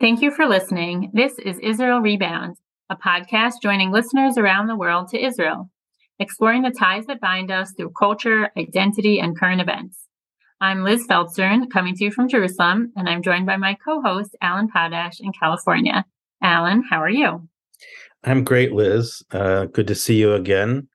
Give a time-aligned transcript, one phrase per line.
[0.00, 1.10] Thank you for listening.
[1.14, 2.56] This is Israel Rebound,
[2.90, 5.70] a podcast joining listeners around the world to Israel,
[6.18, 10.08] exploring the ties that bind us through culture, identity, and current events.
[10.60, 14.36] I'm Liz Feldstern, coming to you from Jerusalem, and I'm joined by my co host,
[14.40, 16.04] Alan Potash in California.
[16.42, 17.48] Alan, how are you?
[18.24, 19.22] I'm great, Liz.
[19.30, 20.88] Uh, good to see you again.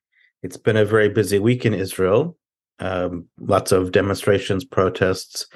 [0.44, 2.38] It's been a very busy week in Israel.
[2.80, 5.48] Um, lots of demonstrations, protests,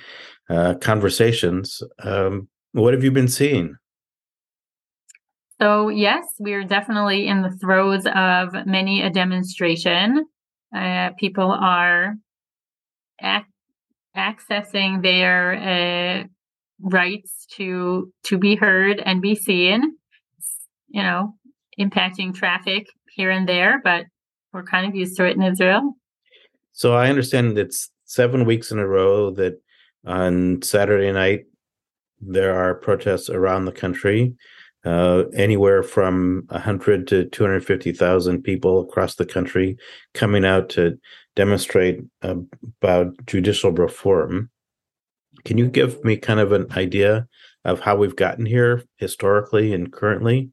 [0.49, 1.81] uh, conversations.
[2.03, 3.75] Um, what have you been seeing?
[5.61, 10.25] So, yes, we're definitely in the throes of many a demonstration.
[10.75, 12.15] Uh, people are
[13.21, 13.45] ac-
[14.17, 16.23] accessing their uh,
[16.79, 19.97] rights to to be heard and be seen.
[20.87, 21.35] You know,
[21.79, 24.05] impacting traffic here and there, but
[24.53, 25.93] we're kind of used to it in Israel.
[26.73, 29.61] So I understand it's seven weeks in a row that
[30.05, 31.41] on Saturday night
[32.21, 34.35] there are protests around the country.
[34.83, 39.77] Uh, anywhere from 100 to 250,000 people across the country
[40.15, 40.97] coming out to
[41.35, 44.49] demonstrate about judicial reform.
[45.45, 47.27] Can you give me kind of an idea
[47.63, 50.49] of how we've gotten here historically and currently?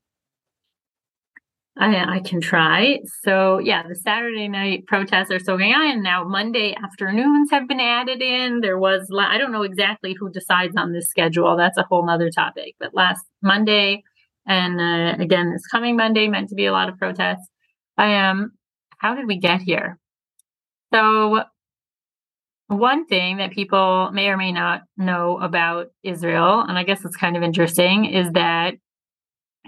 [1.78, 2.98] I, I can try.
[3.22, 5.90] So, yeah, the Saturday night protests are still going on.
[5.92, 8.60] And now Monday afternoons have been added in.
[8.60, 11.56] There was, I don't know exactly who decides on this schedule.
[11.56, 12.74] That's a whole nother topic.
[12.80, 14.02] But last Monday,
[14.44, 17.46] and uh, again, this coming Monday, meant to be a lot of protests.
[17.96, 18.52] I am, um,
[18.98, 19.98] how did we get here?
[20.92, 21.44] So,
[22.66, 27.16] one thing that people may or may not know about Israel, and I guess it's
[27.16, 28.74] kind of interesting, is that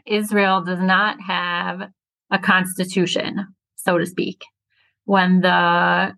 [0.07, 1.91] Israel does not have
[2.31, 4.43] a constitution, so to speak.
[5.05, 6.15] When the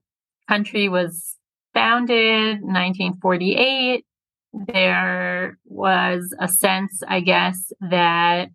[0.49, 1.37] country was
[1.75, 4.05] founded, 1948,
[4.53, 8.49] there was a sense, I guess, that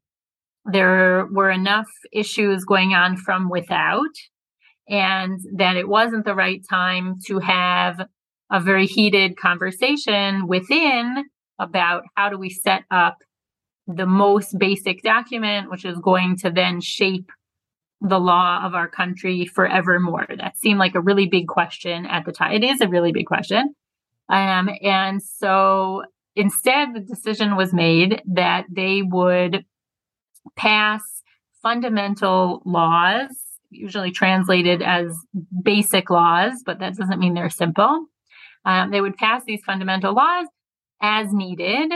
[0.65, 4.15] there were enough issues going on from without,
[4.87, 8.07] and that it wasn't the right time to have
[8.51, 11.25] a very heated conversation within
[11.59, 13.17] about how do we set up
[13.87, 17.31] the most basic document, which is going to then shape
[18.01, 20.27] the law of our country forevermore?
[20.37, 22.51] That seemed like a really big question at the time.
[22.53, 23.73] It is a really big question.
[24.29, 26.03] Um, and so
[26.35, 29.65] instead, the decision was made that they would
[30.55, 31.01] pass
[31.61, 33.29] fundamental laws,
[33.69, 35.17] usually translated as
[35.63, 38.05] basic laws, but that doesn't mean they're simple.
[38.65, 40.47] Um, they would pass these fundamental laws
[41.01, 41.91] as needed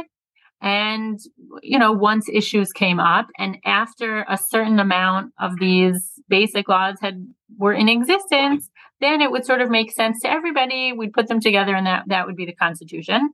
[0.61, 1.19] and,
[1.63, 6.97] you know, once issues came up and after a certain amount of these basic laws
[7.01, 7.25] had
[7.57, 10.93] were in existence, then it would sort of make sense to everybody.
[10.93, 13.31] We'd put them together and that, that would be the Constitution.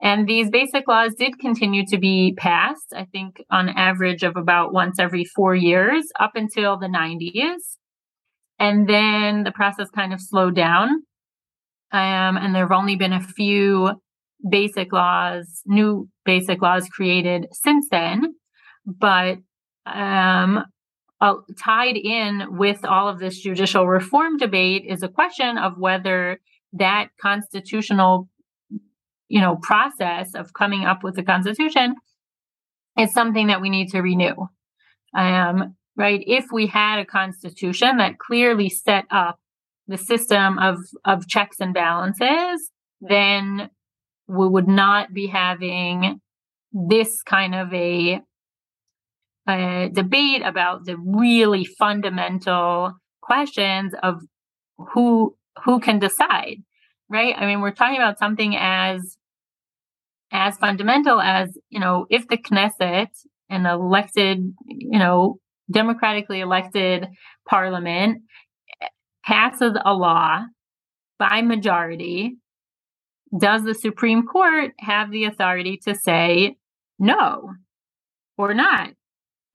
[0.00, 4.72] And these basic laws did continue to be passed, I think on average of about
[4.72, 7.76] once every four years up until the 90s.
[8.58, 10.88] And then the process kind of slowed down.
[11.92, 14.00] Um, and there have only been a few
[14.48, 18.34] basic laws, new basic laws created since then.
[18.86, 19.38] But
[19.86, 20.64] um,
[21.20, 26.38] uh, tied in with all of this judicial reform debate is a question of whether
[26.74, 28.28] that constitutional
[29.28, 31.94] you know process of coming up with a constitution
[32.98, 34.34] is something that we need to renew
[35.16, 39.38] um, right if we had a constitution that clearly set up
[39.86, 42.70] the system of of checks and balances
[43.00, 43.70] then
[44.26, 46.20] we would not be having
[46.72, 48.20] this kind of a,
[49.48, 52.92] a debate about the really fundamental
[53.22, 54.22] questions of
[54.78, 56.56] who who can decide
[57.08, 57.34] right?
[57.36, 59.16] I mean we're talking about something as
[60.32, 63.08] as fundamental as you know if the knesset
[63.48, 65.38] an elected you know
[65.70, 67.06] democratically elected
[67.48, 68.22] parliament
[68.82, 68.88] eh,
[69.24, 70.42] passes a law
[71.18, 72.36] by majority
[73.36, 76.56] does the Supreme Court have the authority to say
[76.98, 77.54] no
[78.36, 78.90] or not?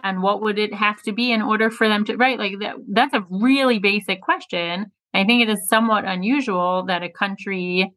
[0.02, 2.40] And what would it have to be in order for them to right?
[2.40, 4.92] Like that that's a really basic question.
[5.14, 7.92] I think it is somewhat unusual that a country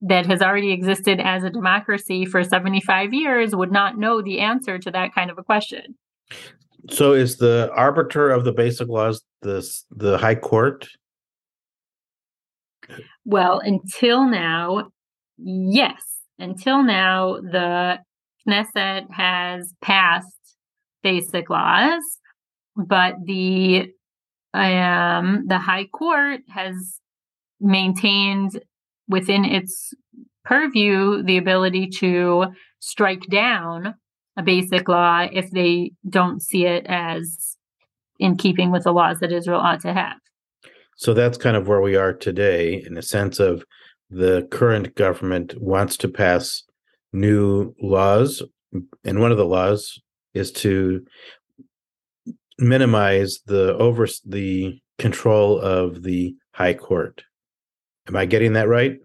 [0.00, 4.78] that has already existed as a democracy for 75 years would not know the answer
[4.78, 5.94] to that kind of a question.
[6.90, 10.88] So is the arbiter of the basic laws the the high court?
[13.24, 14.90] Well, until now,
[15.38, 16.02] Yes.
[16.38, 17.98] Until now, the
[18.46, 20.56] Knesset has passed
[21.02, 22.02] basic laws,
[22.76, 23.90] but the
[24.54, 27.00] um, the High Court has
[27.60, 28.60] maintained
[29.08, 29.94] within its
[30.44, 32.46] purview the ability to
[32.80, 33.94] strike down
[34.36, 37.56] a basic law if they don't see it as
[38.18, 40.16] in keeping with the laws that Israel ought to have.
[40.96, 43.64] So that's kind of where we are today in the sense of
[44.12, 46.62] the current government wants to pass
[47.12, 48.42] new laws.
[49.04, 50.00] And one of the laws
[50.34, 51.04] is to
[52.58, 57.22] minimize the over the control of the high court.
[58.08, 58.96] Am I getting that right?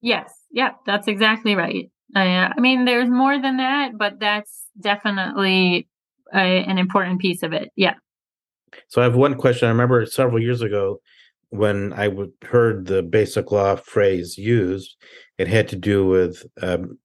[0.00, 0.32] Yes.
[0.50, 1.90] Yeah, that's exactly right.
[2.16, 5.88] Uh, I mean, there's more than that, but that's definitely
[6.32, 7.70] a, an important piece of it.
[7.76, 7.94] Yeah.
[8.88, 9.66] So I have one question.
[9.66, 11.00] I remember several years ago
[11.50, 12.10] when I
[12.42, 14.96] heard the basic law phrase used,
[15.38, 16.98] it had to do with, um,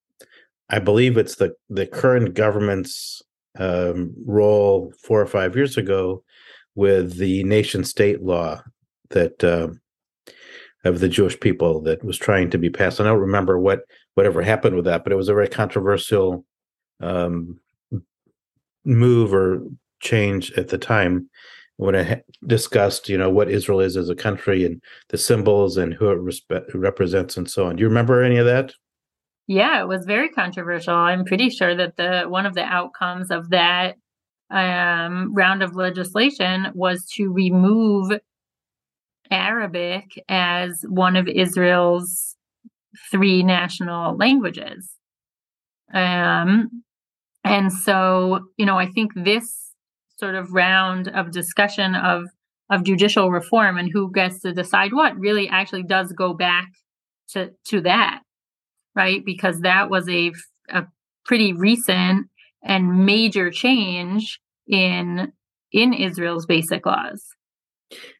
[0.70, 3.22] I believe it's the the current government's
[3.60, 6.24] um, role four or five years ago
[6.76, 8.62] with the nation state law
[9.10, 9.70] that uh,
[10.84, 13.00] of the Jewish people that was trying to be passed.
[13.00, 13.82] I don't remember what
[14.16, 16.46] whatever happened with that, but it was a very controversial
[17.00, 17.60] um,
[18.84, 19.64] move or
[20.00, 21.30] change at the time
[21.78, 25.94] when I discussed, you know, what Israel is as a country and the symbols and
[25.94, 27.76] who it respe- represents and so on.
[27.76, 28.74] Do you remember any of that?
[29.48, 30.94] Yeah, it was very controversial.
[30.94, 33.96] I'm pretty sure that the one of the outcomes of that
[34.50, 38.12] um, round of legislation was to remove
[39.32, 42.36] Arabic as one of Israel's
[43.12, 44.92] three national languages.
[45.94, 46.84] Um,
[47.44, 49.63] and so, you know, I think this
[50.24, 52.24] sort of round of discussion of
[52.70, 56.70] of judicial reform and who gets to decide what really actually does go back
[57.28, 58.22] to to that,
[58.96, 59.22] right?
[59.26, 60.32] Because that was a
[60.70, 60.86] a
[61.26, 62.28] pretty recent
[62.64, 65.34] and major change in
[65.74, 67.22] in Israel's basic laws.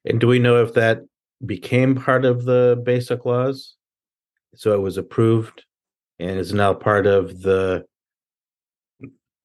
[0.04, 1.04] And do we know if that
[1.46, 3.76] became part of the basic laws?
[4.56, 5.64] So it was approved
[6.20, 7.86] and is now part of the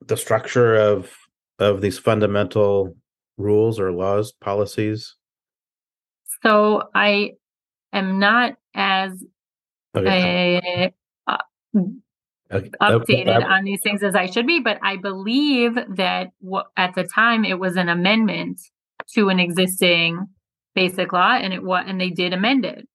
[0.08, 1.27] the structure of
[1.58, 2.94] of these fundamental
[3.36, 5.14] rules or laws, policies?
[6.42, 7.32] So I
[7.92, 9.24] am not as
[9.96, 10.92] okay.
[11.26, 11.36] uh,
[12.52, 12.70] okay.
[12.80, 13.46] updated okay.
[13.46, 17.44] on these things as I should be, but I believe that w- at the time
[17.44, 18.60] it was an amendment
[19.14, 20.26] to an existing
[20.74, 22.86] basic law, and it was and they did amend it.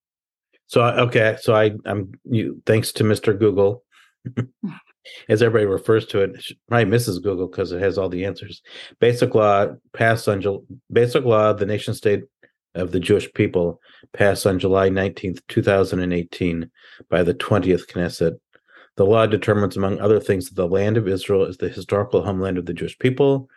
[0.68, 3.38] So okay, so I I'm you thanks to Mr.
[3.38, 3.83] Google.
[5.30, 7.22] as everybody refers to it, probably Mrs.
[7.22, 8.62] Google because it has all the answers.
[9.00, 10.44] Basic law passed on
[10.92, 12.24] basic law, the nation state
[12.76, 13.80] of the Jewish people
[14.14, 16.70] passed on July 19th, 2018
[17.10, 18.40] by the 20th Knesset.
[18.96, 22.58] The law determines, among other things, that the land of Israel is the historical homeland
[22.58, 23.50] of the Jewish people.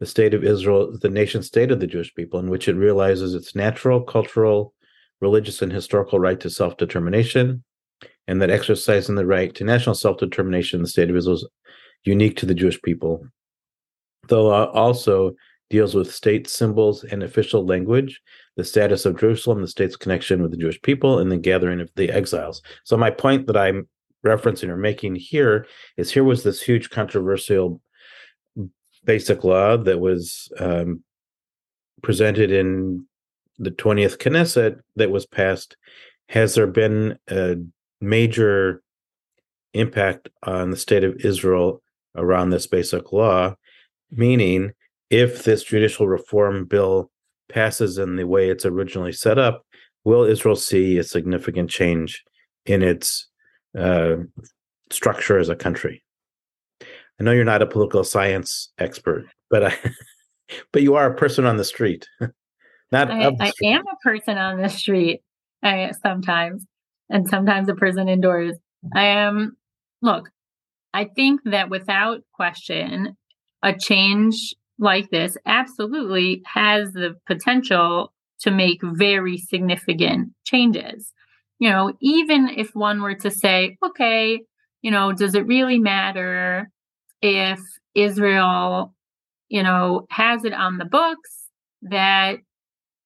[0.00, 2.74] The state of Israel is the nation state of the Jewish people, in which it
[2.74, 4.72] realizes its natural, cultural,
[5.20, 7.64] religious, and historical right to self determination
[8.26, 11.46] and that exercising the right to national self determination in the state of Israel is
[12.04, 13.26] unique to the Jewish people.
[14.28, 15.34] The law also
[15.70, 18.20] deals with state symbols and official language,
[18.56, 21.90] the status of Jerusalem, the state's connection with the Jewish people, and the gathering of
[21.96, 22.62] the exiles.
[22.84, 23.88] So, my point that I'm
[24.24, 25.66] referencing or making here
[25.96, 27.80] is here was this huge controversial
[29.04, 31.02] basic law that was um,
[32.02, 33.06] presented in
[33.58, 35.76] the 20th Knesset that was passed.
[36.28, 37.56] Has there been a
[38.00, 38.82] major
[39.72, 41.82] impact on the state of Israel
[42.16, 43.54] around this basic law,
[44.10, 44.72] meaning
[45.10, 47.10] if this judicial reform bill
[47.48, 49.64] passes in the way it's originally set up,
[50.04, 52.22] will Israel see a significant change
[52.66, 53.28] in its
[53.78, 54.16] uh,
[54.90, 56.02] structure as a country?
[56.80, 59.76] I know you're not a political science expert, but I,
[60.72, 62.08] but you are a person on the street.
[62.92, 65.22] not I, I am a person on the street.
[65.62, 66.66] I, sometimes,
[67.10, 68.56] and sometimes a person indoors.
[68.94, 69.56] I am,
[70.02, 70.30] look,
[70.92, 73.16] I think that without question,
[73.62, 81.12] a change like this absolutely has the potential to make very significant changes.
[81.58, 84.40] You know, even if one were to say, okay,
[84.82, 86.70] you know, does it really matter
[87.22, 87.60] if
[87.94, 88.94] Israel,
[89.48, 91.48] you know, has it on the books
[91.82, 92.36] that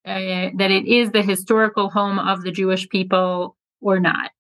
[0.07, 4.30] uh, that it is the historical home of the Jewish people or not?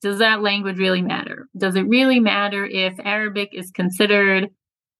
[0.00, 1.48] Does that language really matter?
[1.56, 4.48] Does it really matter if Arabic is considered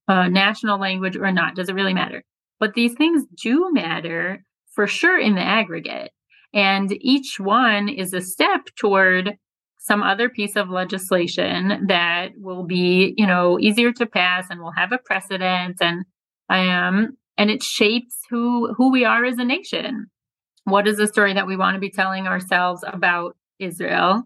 [0.08, 1.54] a national language or not?
[1.54, 2.22] Does it really matter?
[2.58, 6.12] But these things do matter for sure in the aggregate.
[6.54, 9.36] And each one is a step toward
[9.78, 14.72] some other piece of legislation that will be, you know, easier to pass and will
[14.72, 16.04] have a precedent and
[16.48, 20.06] um and it shapes who who we are as a nation.
[20.64, 24.22] What is the story that we want to be telling ourselves about Israel.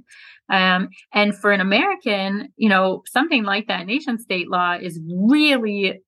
[0.51, 6.01] Um, and for an American, you know, something like that nation state law is really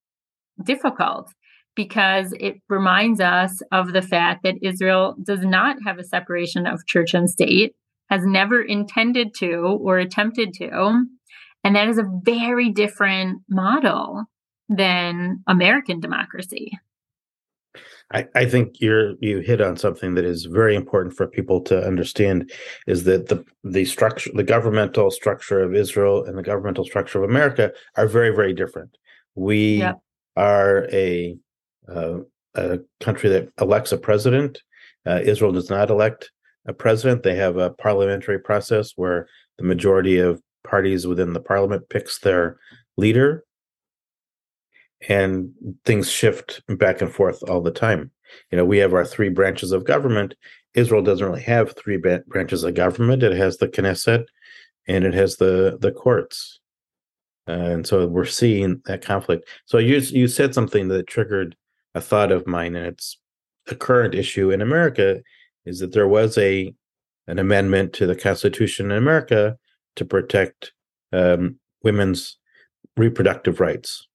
[0.65, 1.31] difficult
[1.75, 6.87] because it reminds us of the fact that Israel does not have a separation of
[6.87, 7.75] church and state,
[8.11, 11.07] has never intended to or attempted to.
[11.65, 14.25] And that is a very different model
[14.69, 16.73] than American democracy.
[18.13, 21.87] I, I think you're you hit on something that is very important for people to
[21.87, 22.53] understand
[22.87, 27.29] is that the the structure the governmental structure of Israel and the governmental structure of
[27.29, 28.97] America are very very different.
[29.35, 30.01] We yep.
[30.37, 31.37] are a
[31.89, 32.19] uh,
[32.55, 34.63] a country that elects a president.
[35.07, 36.31] Uh, Israel does not elect
[36.67, 37.23] a president.
[37.23, 39.27] They have a parliamentary process where
[39.59, 42.59] the majority of parties within the parliament picks their
[42.97, 43.45] leader
[45.09, 45.51] and
[45.85, 48.11] things shift back and forth all the time.
[48.51, 50.35] You know, we have our three branches of government.
[50.75, 53.23] Israel doesn't really have three branches of government.
[53.23, 54.25] It has the Knesset
[54.87, 56.61] and it has the the courts.
[57.49, 59.49] Uh, and so we're seeing that conflict.
[59.67, 61.57] So you you said something that triggered
[61.95, 63.19] a thought of mine, and it's
[63.69, 65.21] a current issue in America
[65.65, 66.73] is that there was a
[67.29, 69.57] an amendment to the Constitution in America
[69.97, 70.73] to protect
[71.13, 72.39] um, women's
[72.97, 74.09] reproductive rights.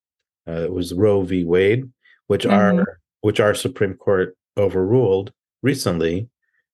[0.48, 1.44] Uh, it was Roe v.
[1.44, 1.89] Wade,
[2.27, 2.80] which mm-hmm.
[2.80, 6.30] our which our Supreme Court overruled recently,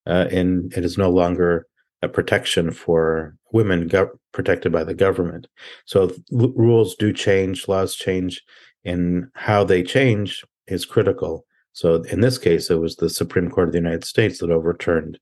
[0.05, 1.65] uh, and it is no longer
[2.01, 3.89] a protection for women
[4.33, 5.47] protected by the government.
[5.85, 8.41] So l- rules do change, laws change,
[8.83, 11.45] and how they change is critical.
[11.71, 15.17] So in this case, it was the Supreme Court of the United States that overturned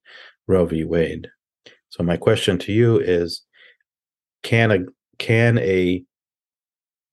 [0.48, 0.84] Roe v.
[0.84, 1.30] Wade.
[1.90, 3.44] So my question to you is:
[4.44, 4.80] Can a
[5.20, 6.04] can a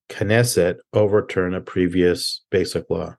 [0.09, 3.17] Knesset overturn a previous basic law?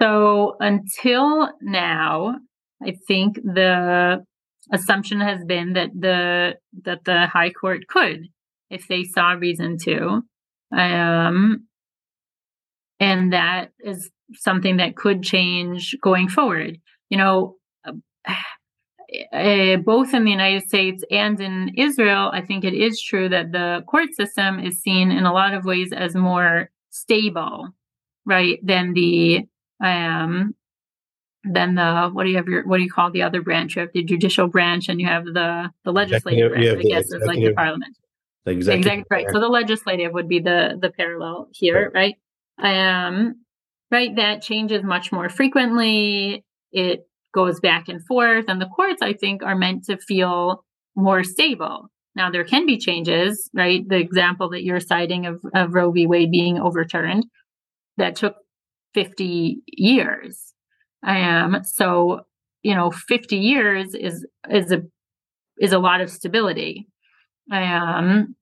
[0.00, 2.36] So until now,
[2.82, 4.24] I think the
[4.72, 6.54] assumption has been that the
[6.84, 8.28] that the High Court could,
[8.70, 10.22] if they saw reason to,
[10.76, 11.66] um,
[13.00, 16.78] and that is something that could change going forward.
[17.08, 17.56] You know,
[19.32, 23.52] uh, both in the United States and in Israel, I think it is true that
[23.52, 27.68] the court system is seen in a lot of ways as more stable,
[28.26, 29.46] right, than the
[29.82, 30.54] um
[31.44, 33.76] than the what do you have your what do you call the other branch?
[33.76, 37.24] You have the judicial branch and you have the the legislative branch, I guess it's
[37.24, 37.96] like the parliament.
[38.44, 39.26] The executive, executive right.
[39.32, 42.16] So the legislative would be the the parallel here, right?
[42.58, 43.06] right?
[43.06, 43.36] Um
[43.90, 46.44] right, that changes much more frequently.
[46.72, 48.46] It goes back and forth.
[48.48, 50.64] And the courts, I think, are meant to feel
[50.96, 51.90] more stable.
[52.14, 53.88] Now, there can be changes, right?
[53.88, 56.06] The example that you're citing of, of Roe v.
[56.06, 57.26] Wade being overturned
[57.96, 58.36] that took
[58.94, 60.54] 50 years.
[61.02, 62.22] I Um, so,
[62.62, 64.82] you know, 50 years is is a
[65.60, 66.88] is a lot of stability.
[67.52, 68.34] Um,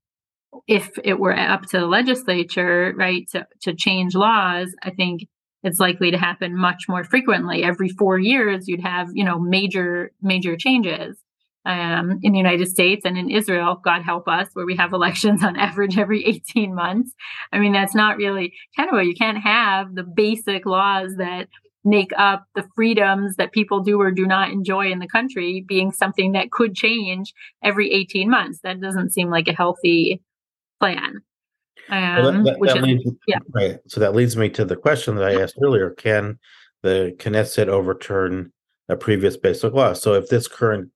[0.67, 5.29] if it were up to the legislature, right, to, to change laws, I think
[5.67, 7.65] it's likely to happen much more frequently.
[7.65, 11.19] Every four years, you'd have, you know, major, major changes.
[11.65, 15.43] Um, in the United States and in Israel, God help us, where we have elections
[15.43, 17.11] on average every 18 months.
[17.53, 21.49] I mean, that's not really what you can't have the basic laws that
[21.85, 25.91] make up the freedoms that people do or do not enjoy in the country being
[25.91, 28.61] something that could change every 18 months.
[28.63, 30.23] That doesn't seem like a healthy
[30.79, 31.23] plan.
[31.89, 33.39] Um, well, that, that, that is, leads, yeah.
[33.55, 33.79] Right.
[33.87, 36.39] So that leads me to the question that I asked earlier: Can
[36.83, 38.53] the Knesset overturn
[38.89, 39.93] a previous basic law?
[39.93, 40.91] So if this current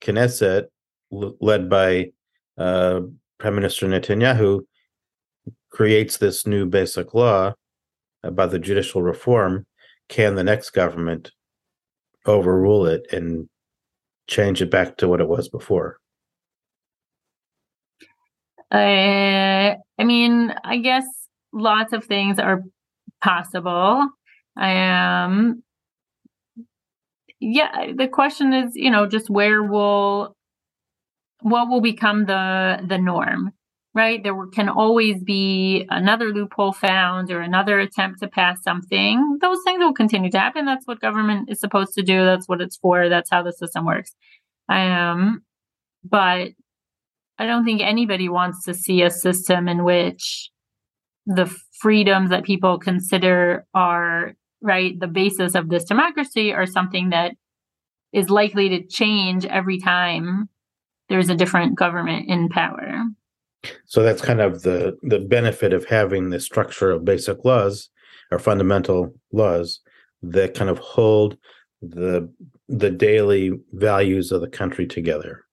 [0.00, 0.66] Knesset,
[1.12, 2.12] l- led by
[2.58, 3.02] uh,
[3.38, 4.62] Prime Minister Netanyahu,
[5.70, 7.52] creates this new basic law
[8.22, 9.66] about the judicial reform,
[10.08, 11.32] can the next government
[12.26, 13.48] overrule it and
[14.26, 15.98] change it back to what it was before?
[18.70, 21.04] Uh, I mean, I guess
[21.52, 22.62] lots of things are
[23.22, 24.08] possible.
[24.56, 25.62] I Um,
[27.40, 30.36] yeah, the question is, you know, just where will
[31.42, 33.52] what will become the the norm,
[33.94, 34.22] right?
[34.22, 39.38] There can always be another loophole found or another attempt to pass something.
[39.40, 40.64] Those things will continue to happen.
[40.64, 42.24] That's what government is supposed to do.
[42.24, 43.08] That's what it's for.
[43.08, 44.14] That's how the system works.
[44.68, 45.42] Um,
[46.04, 46.50] but
[47.44, 50.48] I don't think anybody wants to see a system in which
[51.26, 51.44] the
[51.78, 54.32] freedoms that people consider are
[54.62, 57.32] right the basis of this democracy are something that
[58.14, 60.48] is likely to change every time
[61.10, 63.04] there's a different government in power.
[63.84, 67.90] So that's kind of the the benefit of having the structure of basic laws
[68.30, 69.80] or fundamental laws
[70.22, 71.36] that kind of hold
[71.82, 72.26] the
[72.68, 75.43] the daily values of the country together.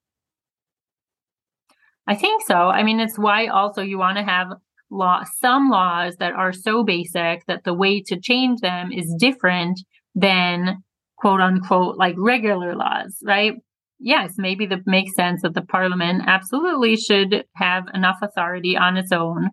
[2.12, 2.56] I think so.
[2.56, 4.50] I mean, it's why also you want to have
[4.90, 9.80] law some laws that are so basic that the way to change them is different
[10.14, 10.84] than
[11.16, 13.54] quote unquote like regular laws, right?
[13.98, 19.14] Yes, maybe that makes sense that the parliament absolutely should have enough authority on its
[19.14, 19.52] own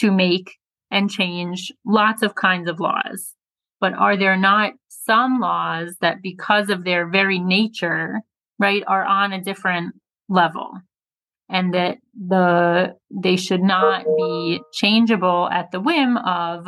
[0.00, 0.58] to make
[0.90, 3.34] and change lots of kinds of laws.
[3.80, 8.20] But are there not some laws that, because of their very nature,
[8.58, 9.94] right, are on a different
[10.28, 10.72] level?
[11.48, 16.66] And that the they should not be changeable at the whim of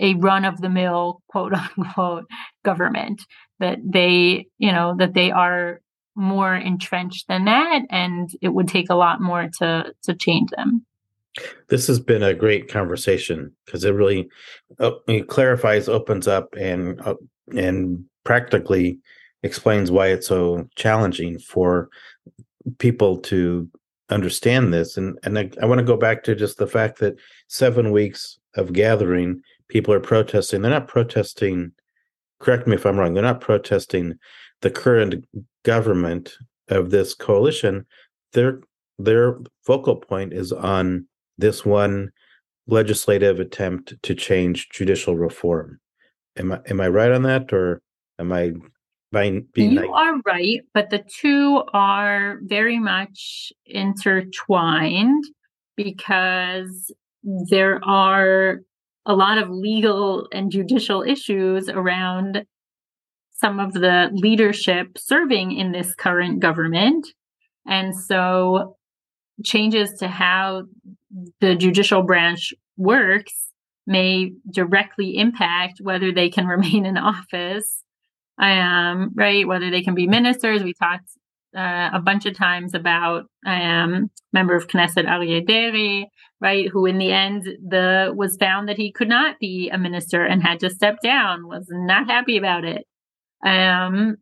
[0.00, 2.24] a run of the mill quote unquote
[2.64, 3.22] government.
[3.60, 5.80] That they you know that they are
[6.14, 10.84] more entrenched than that and it would take a lot more to to change them.
[11.68, 14.28] This has been a great conversation because it really
[14.78, 17.14] uh, it clarifies, opens up, and uh,
[17.56, 18.98] and practically
[19.42, 21.88] explains why it's so challenging for
[22.78, 23.68] people to
[24.12, 24.96] understand this.
[24.96, 27.16] And and I, I want to go back to just the fact that
[27.48, 30.62] seven weeks of gathering, people are protesting.
[30.62, 31.72] They're not protesting.
[32.40, 33.14] Correct me if I'm wrong.
[33.14, 34.18] They're not protesting
[34.60, 35.24] the current
[35.64, 36.34] government
[36.68, 37.86] of this coalition.
[38.32, 38.60] Their
[38.98, 41.06] their focal point is on
[41.38, 42.10] this one
[42.66, 45.80] legislative attempt to change judicial reform.
[46.36, 47.82] Am I am I right on that, or
[48.18, 48.52] am I
[49.12, 49.46] being?
[49.52, 55.24] being you are right, but the two are very much intertwined
[55.76, 56.92] because
[57.22, 58.60] there are
[59.06, 62.44] a lot of legal and judicial issues around
[63.32, 67.08] some of the leadership serving in this current government.
[67.66, 68.76] And so
[69.44, 70.64] changes to how
[71.40, 73.48] the judicial branch works
[73.86, 77.82] may directly impact whether they can remain in office
[78.38, 81.08] um, right whether they can be ministers we talked
[81.56, 86.08] uh, a bunch of times about um, member of Knesset Aryeh Deri,
[86.40, 90.24] right, who in the end the was found that he could not be a minister
[90.24, 92.86] and had to step down, was not happy about it.
[93.44, 94.16] Um,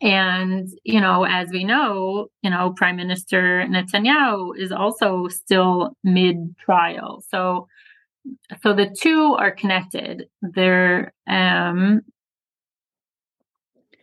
[0.00, 6.54] and, you know, as we know, you know, Prime Minister Netanyahu is also still mid
[6.58, 7.24] trial.
[7.28, 7.66] So,
[8.62, 10.26] so the two are connected.
[10.42, 12.02] They're, um,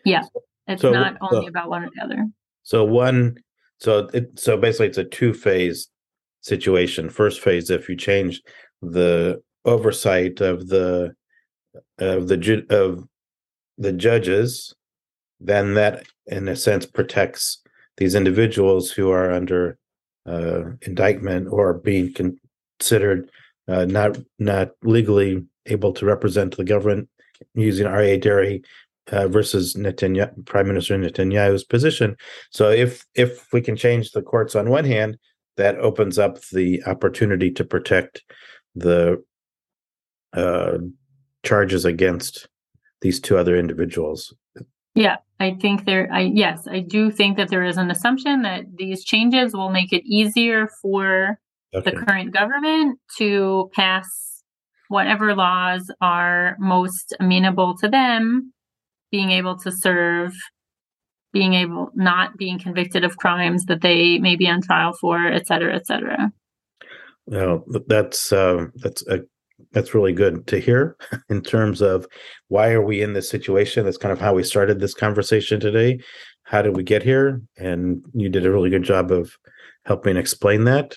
[0.06, 0.24] yeah,
[0.68, 2.28] it's so, not only about one or the other.
[2.64, 3.38] So one,
[3.80, 5.90] so it, so basically it's a two phase
[6.42, 7.10] situation.
[7.10, 8.42] First phase, if you change
[8.82, 11.16] the oversight of the,
[12.00, 13.08] of the, of
[13.78, 14.74] the judges,
[15.40, 17.62] then that in a sense protects
[17.98, 19.78] these individuals who are under
[20.26, 23.30] uh, indictment or being considered
[23.68, 27.08] uh, not not legally able to represent the government
[27.56, 28.62] using Aryeh Deri
[29.12, 32.16] uh, versus Netanyahu, Prime Minister Netanyahu's position.
[32.52, 35.18] So if if we can change the courts on one hand,
[35.58, 38.24] that opens up the opportunity to protect
[38.76, 39.24] the
[40.34, 40.78] uh,
[41.44, 42.48] charges against
[43.02, 44.34] these two other individuals.
[44.96, 48.66] Yeah, I think there, I, yes, I do think that there is an assumption that
[48.78, 51.40] these changes will make it easier for
[51.74, 51.92] okay.
[51.92, 54.44] the current government to pass
[54.90, 58.54] whatever laws are most amenable to them
[59.14, 60.34] being able to serve,
[61.34, 65.46] being able, not being convicted of crimes that they may be on trial for, et
[65.46, 66.32] cetera, et cetera.
[67.28, 69.20] Well, that's uh, that's a
[69.72, 70.98] that's really good to hear
[71.30, 72.08] in terms of
[72.48, 73.86] why are we in this situation?
[73.86, 76.00] That's kind of how we started this conversation today.
[76.42, 77.40] How did we get here?
[77.56, 79.38] And you did a really good job of
[79.86, 80.96] helping explain that.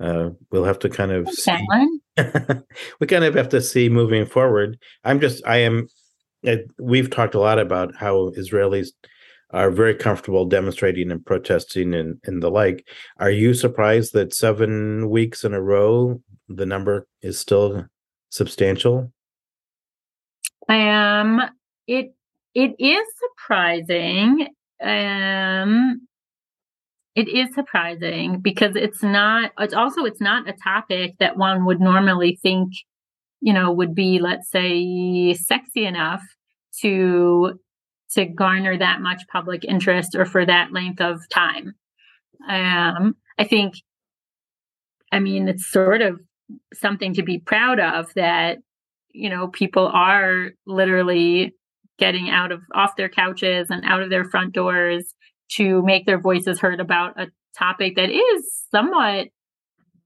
[0.00, 1.56] Uh, we'll have to kind of see.
[3.00, 4.76] we kind of have to see moving forward.
[5.04, 5.86] I'm just i am
[6.78, 8.88] we've talked a lot about how israelis
[9.50, 12.86] are very comfortable demonstrating and protesting and, and the like
[13.18, 17.86] are you surprised that seven weeks in a row the number is still
[18.30, 19.12] substantial?
[20.68, 21.40] Um,
[21.86, 22.14] it
[22.54, 24.48] it is surprising.
[24.82, 26.06] Um,
[27.14, 29.52] it is surprising because it's not.
[29.58, 32.72] It's also it's not a topic that one would normally think,
[33.40, 36.22] you know, would be let's say sexy enough
[36.82, 37.58] to
[38.12, 41.74] to garner that much public interest or for that length of time.
[42.48, 43.74] Um, I think.
[45.12, 46.18] I mean, it's sort of
[46.72, 48.58] something to be proud of that
[49.14, 51.54] you know people are literally
[51.98, 55.14] getting out of off their couches and out of their front doors
[55.52, 59.28] to make their voices heard about a topic that is somewhat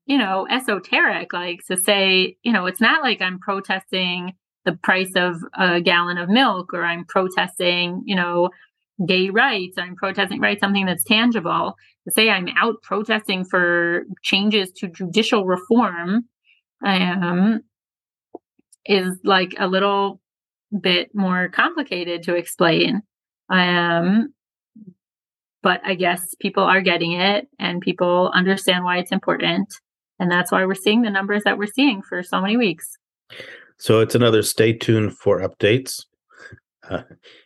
[0.07, 4.35] you know esoteric like to say you know it's not like i'm protesting
[4.69, 8.51] the price of a gallon of milk, or I'm protesting, you know,
[9.07, 11.75] gay rights, I'm protesting, right, something that's tangible.
[12.07, 16.25] To say I'm out protesting for changes to judicial reform
[16.85, 17.63] um,
[18.85, 20.21] is like a little
[20.79, 23.01] bit more complicated to explain.
[23.49, 24.35] Um,
[25.63, 29.73] but I guess people are getting it and people understand why it's important.
[30.19, 32.99] And that's why we're seeing the numbers that we're seeing for so many weeks.
[33.79, 36.05] So it's another stay tuned for updates.
[36.89, 37.03] Uh,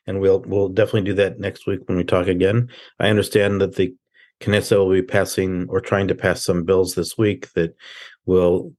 [0.06, 2.68] and we'll we'll definitely do that next week when we talk again.
[3.00, 3.94] I understand that the
[4.40, 7.74] Knesset will be passing or trying to pass some bills this week that
[8.26, 8.72] will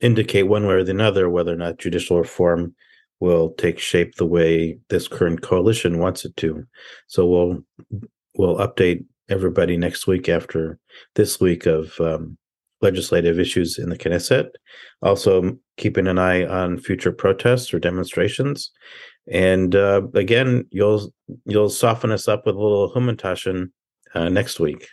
[0.00, 2.74] indicate one way or the other whether or not judicial reform
[3.20, 6.66] will take shape the way this current coalition wants it to.
[7.06, 7.64] So we'll
[8.36, 10.78] we'll update everybody next week after
[11.14, 12.36] this week of um,
[12.82, 14.48] legislative issues in the Knesset.
[15.02, 18.70] Also, keeping an eye on future protests or demonstrations.
[19.30, 21.12] And uh, again, you'll
[21.44, 23.70] you'll soften us up with a little Hamantaschen
[24.14, 24.88] uh, next week.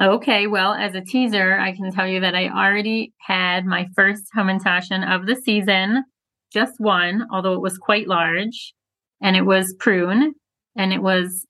[0.00, 4.24] Okay, well, as a teaser, I can tell you that I already had my first
[4.34, 6.04] Hamantaschen of the season,
[6.50, 8.72] just one, although it was quite large,
[9.20, 10.32] and it was prune,
[10.76, 11.46] and it was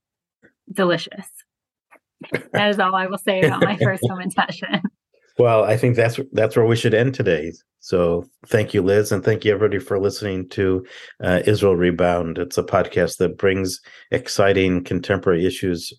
[0.73, 1.29] delicious.
[2.53, 4.83] that is all I will say about my first Hamantaschen.
[5.39, 7.53] Well, I think that's that's where we should end today.
[7.81, 10.87] So thank you, Liz, and thank you everybody for listening to
[11.23, 12.39] uh, Israel Rebound.
[12.39, 15.93] It's a podcast that brings exciting contemporary issues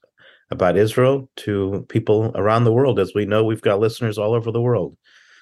[0.49, 2.99] about Israel to people around the world.
[2.99, 4.95] As we know, we've got listeners all over the world,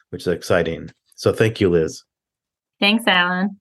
[0.09, 0.89] which is exciting.
[1.15, 2.03] So thank you, Liz.
[2.79, 3.60] Thanks, Alan.